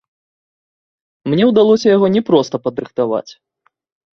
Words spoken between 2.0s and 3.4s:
не проста падрыхтаваць.